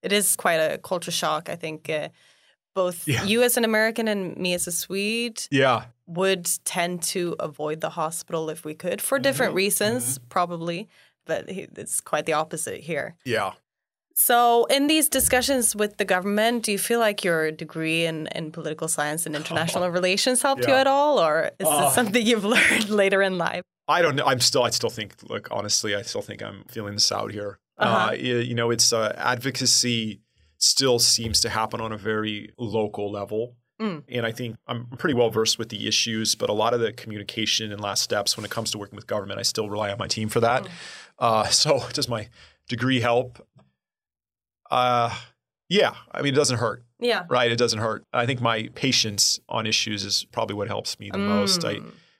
[0.01, 1.49] It is quite a culture shock.
[1.49, 2.09] I think uh,
[2.75, 3.23] both yeah.
[3.23, 5.85] you as an American and me as a Swede yeah.
[6.05, 9.57] would tend to avoid the hospital if we could for different mm-hmm.
[9.57, 10.27] reasons, mm-hmm.
[10.29, 10.89] probably.
[11.25, 13.15] But it's quite the opposite here.
[13.25, 13.53] Yeah.
[14.17, 18.51] So, in these discussions with the government, do you feel like your degree in, in
[18.51, 20.69] political science and international relations helped yeah.
[20.69, 23.63] you at all, or is uh, this something you've learned later in life?
[23.87, 24.25] I don't know.
[24.25, 24.63] I'm still.
[24.63, 25.15] I still think.
[25.23, 27.59] Look, honestly, I still think I'm feeling this out here.
[27.77, 28.09] Uh-huh.
[28.09, 30.21] Uh, you know, it's uh, advocacy
[30.65, 33.55] still seems to happen on a very local level.
[33.79, 34.03] Mm.
[34.07, 36.93] And I think I'm pretty well versed with the issues, but a lot of the
[36.93, 39.97] communication and last steps when it comes to working with government, I still rely on
[39.97, 40.63] my team for that.
[40.63, 40.69] Mm.
[41.19, 42.29] Uh, so does my
[42.69, 43.45] degree help?
[44.71, 45.15] Uh,
[45.69, 46.83] yeah, I mean, it doesn't hurt.
[46.99, 47.23] Yeah.
[47.29, 47.51] Right?
[47.51, 48.05] It doesn't hurt.
[48.13, 51.27] I think my patience on issues is probably what helps me the mm.
[51.27, 51.65] most.
[51.65, 51.79] I,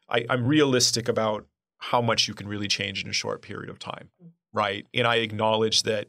[0.10, 1.46] I, I'm realistic about
[1.78, 4.10] how much you can really change in a short period of time.
[4.54, 4.86] Right.
[4.94, 6.08] And I acknowledge that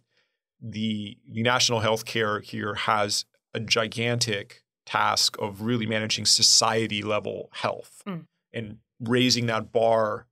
[0.60, 7.50] the, the national health care here has a gigantic task of really managing society level
[7.52, 8.24] health mm.
[8.52, 10.26] and raising that bar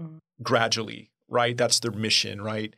[0.00, 0.18] mm.
[0.42, 1.56] gradually, right?
[1.56, 2.74] That's their mission, right?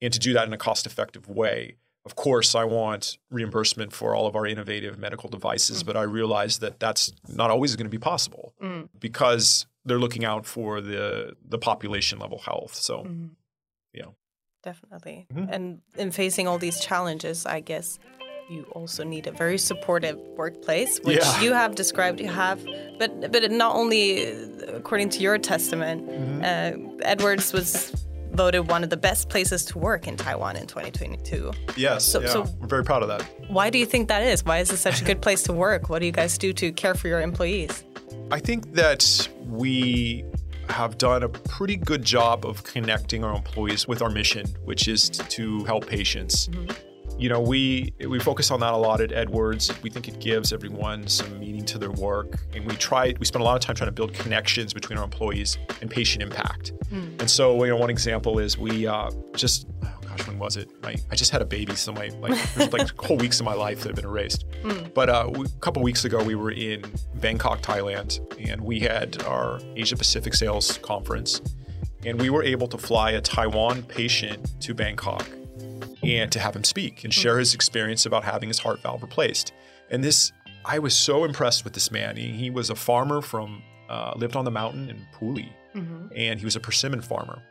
[0.00, 1.76] And to do that in a cost effective way.
[2.04, 5.86] Of course, I want reimbursement for all of our innovative medical devices, mm.
[5.86, 8.88] but I realize that that's not always going to be possible mm.
[8.98, 12.74] because they're looking out for the the population level health.
[12.74, 13.30] So, mm.
[13.92, 14.14] you know.
[14.64, 15.26] Definitely.
[15.34, 15.48] Mhm.
[15.52, 17.98] And in facing all these challenges, I guess
[18.50, 21.40] you also need a very supportive workplace, which Yeah.
[21.42, 22.58] you have described you have.
[22.98, 24.02] But but not only
[24.80, 26.40] according to your testament, Mm-hmm.
[26.42, 27.92] uh, Edwards was
[28.32, 31.52] voted one of the best places to work in Taiwan in 2022.
[31.76, 33.22] Yes, So- yeah, so- we're very proud of that.
[33.48, 34.44] Why do you think that is?
[34.44, 35.88] Why is it such a good place to work?
[35.88, 37.84] What do you guys do to care for your employees?
[38.32, 40.24] I think that we
[40.68, 45.08] have done a pretty good job of connecting our employees with our mission, which is
[45.10, 46.48] to help patients.
[47.16, 49.72] You know, we we focus on that a lot at Edwards.
[49.82, 53.14] We think it gives everyone some meaning to their work, and we try.
[53.20, 56.24] We spend a lot of time trying to build connections between our employees and patient
[56.24, 56.72] impact.
[57.20, 59.68] And so, you know, one example is we uh, just
[60.16, 60.68] gosh, when was it?
[60.82, 63.54] I, I just had a baby, so my like there's like whole weeks of my
[63.54, 64.44] life that have been erased.
[64.94, 66.84] But uh, we, a couple weeks ago, we were in
[67.16, 71.40] Bangkok, Thailand, and we had our Asia Pacific Sales Conference,
[72.04, 75.26] and we were able to fly a Taiwan patient to Bangkok
[76.02, 79.52] and to have him speak and share his experience about having his heart valve replaced.
[79.90, 80.32] And this,
[80.64, 82.16] I was so impressed with this man.
[82.16, 85.48] He, he was a farmer from, uh, lived on the mountain in Puli,
[86.14, 87.42] and he was a persimmon farmer.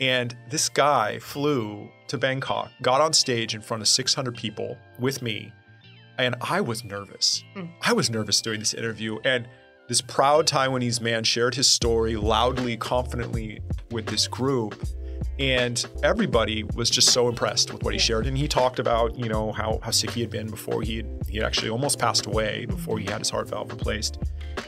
[0.00, 5.22] And this guy flew to Bangkok, got on stage in front of 600 people with
[5.22, 5.52] me,
[6.18, 7.42] and I was nervous.
[7.54, 7.66] Hmm.
[7.80, 9.18] I was nervous during this interview.
[9.24, 9.48] And
[9.88, 14.86] this proud Taiwanese man shared his story loudly, confidently with this group.
[15.38, 18.26] And everybody was just so impressed with what he shared.
[18.26, 21.06] And he talked about, you know, how, how sick he had been before he had,
[21.28, 24.18] he had actually almost passed away before he had his heart valve replaced.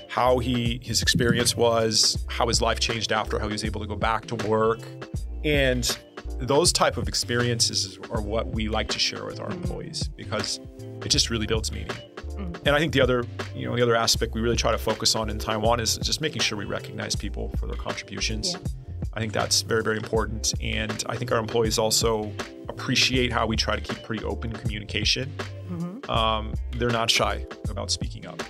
[0.08, 3.86] How he his experience was, how his life changed after, how he was able to
[3.86, 4.80] go back to work.
[5.44, 5.96] And
[6.38, 9.62] those type of experiences are what we like to share with our mm-hmm.
[9.62, 10.60] employees because
[11.04, 11.96] it just really builds meaning.
[12.36, 12.66] Mm.
[12.66, 13.24] And I think the other,
[13.54, 16.20] you know, the other aspect we really try to focus on in Taiwan is just
[16.20, 18.54] making sure we recognize people for their contributions.
[18.54, 18.83] Yeah.
[19.14, 20.52] I think that's very, very important.
[20.60, 22.32] And I think our employees also
[22.68, 25.32] appreciate how we try to keep pretty open communication.
[26.08, 28.42] Um, they're not shy about speaking up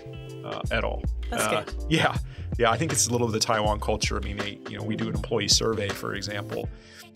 [0.44, 1.02] uh, at all.
[1.30, 1.74] That's Uh, good.
[1.88, 2.16] Yeah,
[2.58, 2.70] yeah.
[2.70, 4.16] I think it's a little of the Taiwan culture.
[4.16, 6.68] I mean, they, you know, we do an employee survey, for example,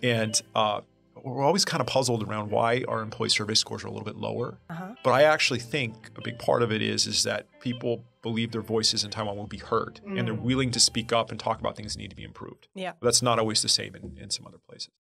[0.03, 0.83] and uh,
[1.25, 4.17] we're always kind of puzzled around why our employee survey scores are a little bit
[4.17, 4.59] lower.
[4.71, 4.95] Uh-huh.
[5.03, 8.63] But I actually think a big part of it is is that people believe their
[8.63, 11.77] voices in Taiwan will be heard, and they're willing to speak up and talk about
[11.77, 12.69] things that need to be improved.
[12.75, 12.93] Yeah.
[13.03, 14.91] That's not always the same in, in some other places.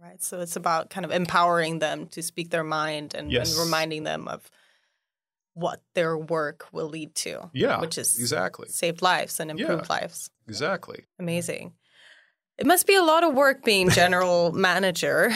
[0.00, 0.22] Right.
[0.22, 3.50] So it's about kind of empowering them to speak their mind and, Yes.
[3.56, 4.50] and reminding them of
[5.54, 7.48] what their work will lead to.
[7.54, 9.66] Yeah, Which is exactly, save lives and Yeah.
[9.66, 10.30] improve lives.
[10.48, 11.04] exactly.
[11.18, 11.74] Amazing.
[12.58, 15.30] It must be a lot of work being general manager.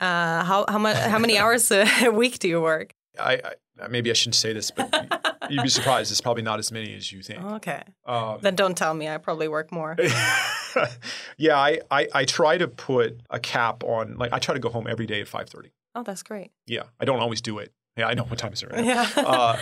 [0.00, 2.94] Uh, how how much how many hours a week do you work?
[3.18, 3.40] I,
[3.80, 4.88] I maybe I shouldn't say this, but
[5.50, 6.10] you'd be surprised.
[6.10, 7.42] It's probably not as many as you think.
[7.42, 9.08] Okay, Um, then don't tell me.
[9.08, 9.96] I probably work more.
[11.38, 14.16] yeah, I, I I try to put a cap on.
[14.16, 15.72] Like I try to go home every day at five thirty.
[15.94, 16.50] Oh, that's great.
[16.66, 17.72] Yeah, I don't always do it.
[17.96, 19.06] Yeah, I know what time is it right now.
[19.16, 19.22] Yeah.
[19.24, 19.58] uh,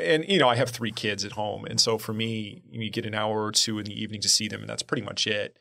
[0.00, 3.04] and you know, I have three kids at home, and so for me, you get
[3.06, 5.56] an hour or two in the evening to see them, and that's pretty much it.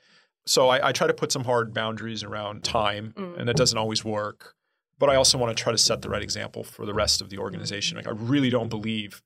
[0.46, 3.40] So I, I try to put some hard boundaries around time, Mm.
[3.40, 4.54] and that doesn't always work.
[5.00, 7.30] But I also want to try to set the right example for the rest of
[7.30, 7.98] the organization.
[7.98, 9.24] Like I really don't believe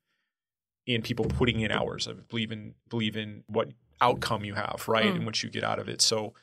[0.88, 2.08] in people putting in hours.
[2.08, 3.69] I believe in believe in what
[4.02, 5.15] outcome you have, right, Mm.
[5.17, 6.02] and what you get out of it.
[6.02, 6.34] So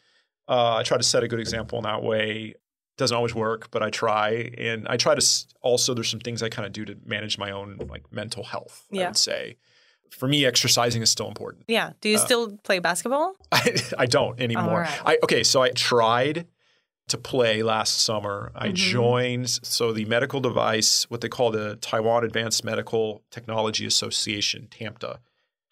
[0.49, 2.55] uh, I try to set a good example in that way
[2.97, 4.53] doesn't always work, but I try.
[4.57, 7.39] And I try to s- also, there's some things I kind of do to manage
[7.39, 9.07] my own like mental health, I Yeah.
[9.09, 9.57] would say.
[10.11, 11.65] For me, exercising is still important.
[11.67, 11.95] yeah.
[12.01, 13.35] Do you Uh, still play basketball?
[13.51, 14.83] I, I don't anymore.
[14.83, 15.01] right.
[15.05, 16.47] I, okay, so I tried
[17.09, 18.51] to play last summer.
[18.55, 18.75] I Mhm.
[18.75, 25.19] joined, so the medical device, what they call the Taiwan Advanced Medical Technology Association, TAMTA,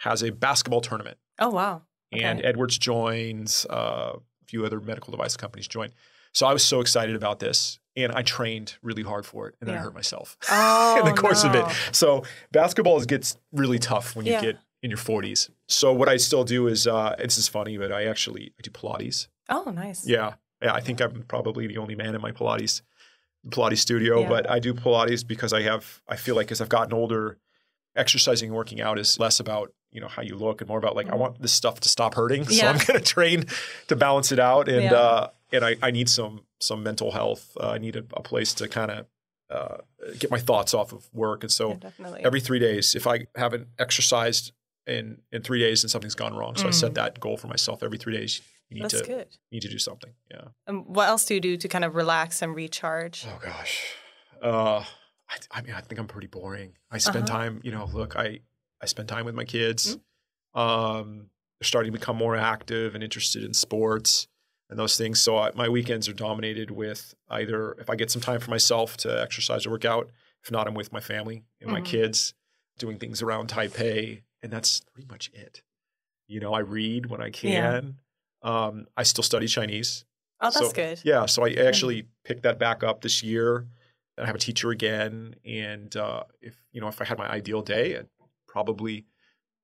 [0.00, 1.18] has a basketball tournament.
[1.38, 1.82] Oh wow.
[2.14, 2.46] and Okay.
[2.48, 5.88] Edwards joins, uh, a few other medical device companies join.
[6.34, 9.66] So I was so excited about this, and I trained really hard for it, and
[9.68, 11.64] then I hurt myself Oh, in the course of it.
[11.92, 14.42] So basketball is- gets really tough when you Yeah.
[14.42, 15.48] get in your 40s.
[15.68, 18.70] So what I still do is, uh, this is funny, but I actually I do
[18.70, 19.28] Pilates.
[19.48, 20.06] Oh, nice.
[20.06, 20.34] Yeah, yeah.
[20.70, 22.82] I think I'm probably the only man in my Pilates
[23.48, 24.28] Pilates studio, Yeah.
[24.28, 26.00] but I do Pilates because I have.
[26.08, 27.38] I feel like as I've gotten older,
[27.96, 30.96] exercising and working out is less about you know how you look and more about
[30.96, 32.66] like I want this stuff to stop hurting, so Mm-hmm.
[32.68, 33.44] I'm going to train
[33.88, 34.94] to balance it out, and Yeah.
[34.94, 37.56] uh, and I, I need some some mental health.
[37.60, 39.06] Uh, I need a, a place to kind of
[39.50, 39.76] uh,
[40.18, 43.66] get my thoughts off of work, and so Yeah, every three days, if I haven't
[43.78, 44.52] exercised
[44.86, 46.56] in in three days, and something's gone wrong.
[46.56, 47.82] So I set that goal for myself.
[47.82, 48.40] Every three days,
[48.76, 48.90] you need.
[48.90, 49.28] That's to good.
[49.50, 50.12] need to do something.
[50.30, 50.48] Yeah.
[50.66, 53.24] And what else do you do to kind of relax and recharge?
[53.28, 53.86] Oh gosh.
[54.42, 54.84] Uh,
[55.30, 56.76] I, I mean, I think I'm pretty boring.
[56.90, 57.38] I spend Uh-huh.
[57.38, 58.40] time, you know, look, I,
[58.80, 59.96] I spend time with my kids.
[60.54, 61.30] Um,
[61.60, 64.26] they're starting to become more active and interested in sports.
[64.70, 65.20] and those things.
[65.20, 68.96] So I, my weekends are dominated with either if I get some time for myself
[68.98, 70.08] to exercise or work out.
[70.42, 71.84] If not, I'm with my family and my Mhm.
[71.84, 72.32] kids,
[72.78, 75.60] doing things around Taipei, and that's pretty much it.
[76.26, 77.98] You know, I read when I can.
[78.42, 80.04] Um, I still study Chinese.
[80.40, 81.00] Oh, that's So- good.
[81.04, 83.66] Yeah, so I actually picked that back up this year.
[84.18, 87.28] and I have a teacher again, and uh, if you know, if I had my
[87.30, 88.08] ideal day, I'd
[88.46, 89.06] probably,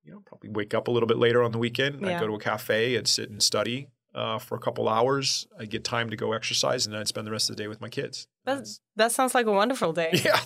[0.02, 2.00] you know, probably wake up a little bit later on the weekend.
[2.00, 2.16] Yeah.
[2.16, 5.46] I'd go to a cafe and sit and study uh, for a couple hours.
[5.58, 7.68] I get time to go exercise, and then I'd spend the rest of the day
[7.68, 8.26] with my kids.
[8.46, 10.10] That, that sounds like a wonderful day.
[10.24, 10.36] yeah,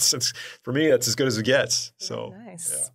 [0.64, 1.92] for me, that's as good as it gets.
[1.99, 2.73] So nice.
[2.77, 2.88] yeah.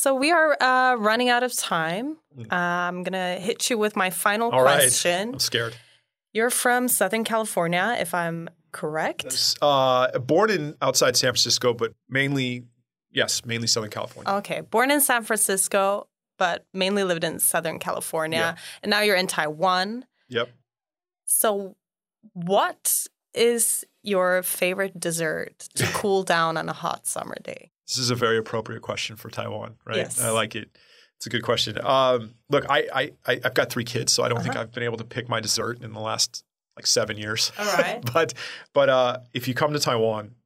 [0.00, 2.16] So we are uh, running out of time.
[2.34, 2.50] Mm.
[2.50, 5.34] Uh, I'm gonna hit you with my final all right, question.
[5.34, 5.76] I'm scared.
[6.32, 9.58] You're from Southern California, if I'm correct.
[9.60, 12.64] Uh, born in outside San Francisco, but mainly,
[13.10, 14.32] yes, mainly Southern California.
[14.36, 16.08] Okay, born in San Francisco,
[16.38, 18.62] but mainly lived in Southern California, Yeah.
[18.82, 20.06] and now you're in Taiwan.
[20.30, 20.48] Yep.
[21.26, 21.76] So,
[22.32, 27.70] what is your favorite dessert to cool down on a hot summer day?
[27.90, 29.96] This is a very appropriate question for Taiwan, right?
[29.96, 30.20] Yes.
[30.20, 30.70] I like it.
[31.16, 31.76] It's a good question.
[31.84, 34.62] Um, look, I, I, I've got three kids, so I don't think Uh-huh.
[34.62, 36.44] I've been able to pick my dessert in the last
[36.76, 37.50] like seven years.
[37.58, 38.00] All right.
[38.14, 38.32] but
[38.72, 40.36] but uh, if you come to Taiwan,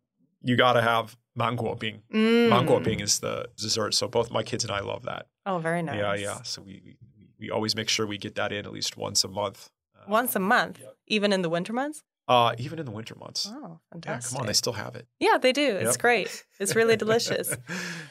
[0.40, 2.00] you got to have mango bing.
[2.12, 2.48] Mm.
[2.48, 3.92] Mango bing is the dessert.
[3.92, 5.26] So both my kids and I love that.
[5.44, 5.98] Oh, very nice.
[5.98, 6.42] Yeah, yeah.
[6.44, 6.96] So we, we
[7.38, 9.68] we always make sure we get that in at least once a month.
[9.94, 12.02] Uh, Once a month, even in the winter months.
[12.26, 13.46] Uh, even in the winter months.
[13.50, 15.06] Oh, yeah, come on, they still have it.
[15.20, 15.76] Yeah, they do.
[15.76, 15.98] It's Yep.
[15.98, 16.44] great.
[16.58, 17.54] It's really delicious.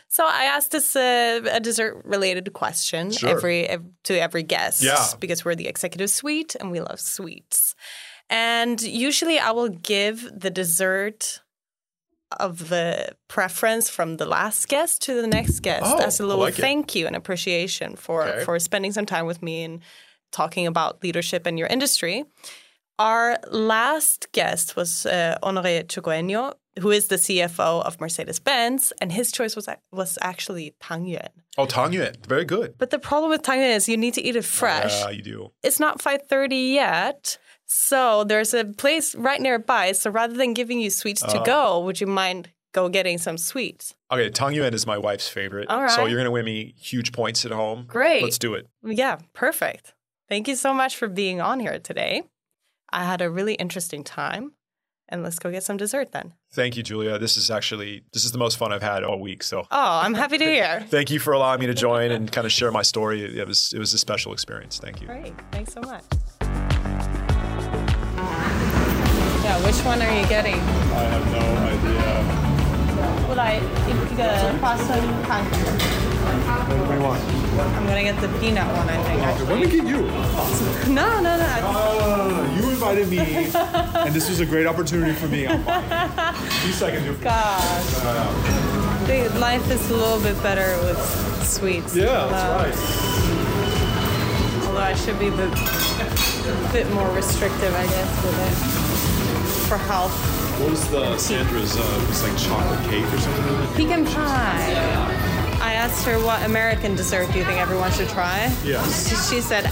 [0.08, 3.30] So I asked this uh, a dessert related question Sure.
[3.32, 5.04] every ev- to every guest Yeah.
[5.20, 7.74] because we're the Executive Sweet and we love sweets.
[8.30, 11.42] And usually I will give the dessert
[12.40, 16.42] of the preference from the last guest to the next guest Oh, as a little
[16.44, 16.62] like it.
[16.62, 18.44] thank you and appreciation for Okay.
[18.46, 19.82] for spending some time with me and
[20.32, 22.26] talking about leadership in your industry.
[23.00, 29.12] Our last guest was uh, Honoré Chugueño, who is the CFO of Mercedes Benz, and
[29.12, 31.30] his choice was was actually Tang Yuan.
[31.58, 32.76] oh, Tang Yuan, very good.
[32.78, 34.94] But the problem with Tang Yuan is you need to eat it fresh.
[35.02, 35.52] Yeah, you do.
[35.64, 37.38] It's not 5:30 yet.
[37.66, 39.94] So there's a place right nearby.
[39.94, 41.44] So rather than giving you sweets to Oh.
[41.44, 43.96] go, would you mind go getting some sweets?
[44.12, 45.68] Okay, Tang Yuan is my wife's favorite.
[45.70, 45.90] All right.
[45.92, 47.86] So you're going to win me huge points at home.
[47.88, 48.22] Great.
[48.22, 48.68] Let's do it.
[48.84, 49.94] Yeah, perfect.
[50.30, 52.24] Thank you so much for being on here today.
[52.94, 54.54] I had a really interesting time.
[55.10, 56.34] And let's go get some dessert then.
[56.54, 57.20] Thank you, Julia.
[57.20, 59.44] This is actually this is the most fun I've had all week.
[59.44, 60.80] So Oh, I'm happy to hear.
[60.90, 63.22] Thank you for allowing me to join and kind of share my story.
[63.38, 64.80] It was it was a special experience.
[64.80, 65.08] Thank you.
[65.08, 65.34] Great.
[65.52, 66.04] Thanks so much.
[69.44, 70.56] Yeah, which one are you getting?
[70.56, 73.28] I have no idea.
[73.28, 73.60] Would I
[74.16, 77.22] the what do you want?
[77.76, 79.22] I'm gonna get the peanut one, I think.
[79.22, 79.82] Let me Actually.
[79.82, 80.10] get you.
[80.94, 81.46] No, no, no.
[81.46, 83.18] Uh, you invited me,
[83.56, 85.48] and this was a great opportunity for me.
[85.48, 86.34] I'm fine.
[86.62, 87.06] Two seconds.
[87.06, 87.86] you're- Gosh,
[89.08, 90.98] the life is a little bit better with
[91.46, 91.96] sweets.
[91.96, 94.68] Yeah, although, that's right.
[94.68, 95.32] Although I should be a
[96.72, 98.56] bit, more restrictive, I guess, with it
[99.68, 100.12] for health.
[100.60, 101.76] What was the Sandra's?
[101.78, 103.68] Uh, it was like chocolate cake or something.
[103.76, 104.74] Pecan pie.
[104.76, 105.23] I
[105.94, 108.52] asked her what American dessert do you think everyone should try?
[108.64, 109.30] Yes.
[109.30, 109.66] She said,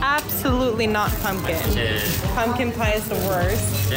[0.00, 1.58] absolutely not pumpkin.
[2.34, 3.92] Pumpkin pie is the worst.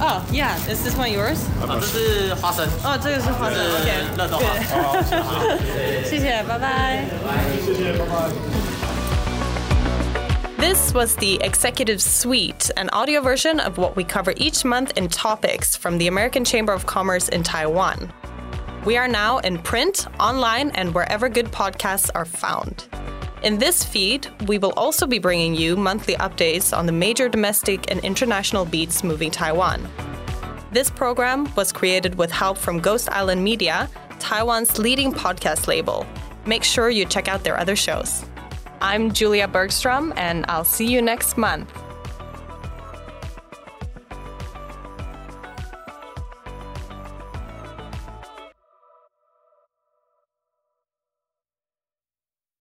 [0.00, 0.56] Oh, yeah.
[0.70, 1.38] Is this one yours?
[1.60, 2.96] 啊，这是花生，Oh,
[4.32, 4.40] oh,
[10.58, 15.08] This was the Executive Sweet, an audio version of what we cover each month in
[15.08, 18.12] topics from the American Chamber of Commerce in Taiwan.
[18.84, 22.88] We are now in print, online, and wherever good podcasts are found.
[23.44, 27.92] In this feed, we will also be bringing you monthly updates on the major domestic
[27.92, 29.88] and international beats moving Taiwan.
[30.72, 36.04] This program was created with help from Ghost Island Media, Taiwan's leading podcast label.
[36.44, 38.24] Make sure you check out their other shows.
[38.80, 41.72] I'm Julia Bergstrom, and I'll see you next month.